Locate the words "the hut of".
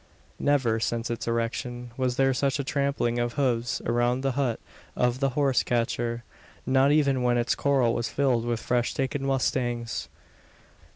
4.21-5.19